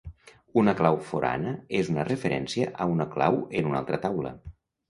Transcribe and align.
Una 0.61 0.71
clau 0.79 0.97
forana 1.09 1.51
és 1.81 1.93
una 1.93 2.07
referència 2.09 2.73
a 2.87 2.91
una 2.95 3.09
clau 3.15 3.41
en 3.63 3.81
altra 3.83 4.05
taula. 4.09 4.37